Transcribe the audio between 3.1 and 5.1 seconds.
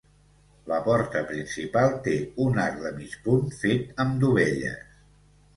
punt fet amb dovelles.